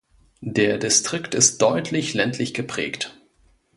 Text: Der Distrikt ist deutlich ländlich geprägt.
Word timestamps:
Der 0.55 0.79
Distrikt 0.79 1.35
ist 1.35 1.61
deutlich 1.61 2.15
ländlich 2.15 2.55
geprägt. 2.55 3.19